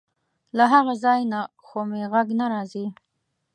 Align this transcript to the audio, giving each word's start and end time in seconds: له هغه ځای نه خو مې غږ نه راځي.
له 0.57 0.63
هغه 0.73 0.93
ځای 1.03 1.21
نه 1.31 1.39
خو 1.65 1.79
مې 1.89 2.03
غږ 2.13 2.27
نه 2.39 2.45
راځي. 2.53 2.85